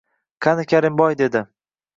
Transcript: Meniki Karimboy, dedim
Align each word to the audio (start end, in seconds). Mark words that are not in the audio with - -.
Meniki 0.45 0.67
Karimboy, 0.73 1.17
dedim 1.23 1.47